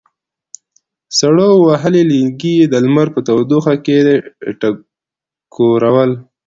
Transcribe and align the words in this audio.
سړو 1.19 1.49
وهلي 1.67 2.03
لېنګي 2.11 2.53
یې 2.59 2.65
د 2.71 2.73
لمر 2.85 3.07
په 3.15 3.19
تودوخه 3.27 3.73
کې 3.85 3.97
ټکورول. 4.61 6.11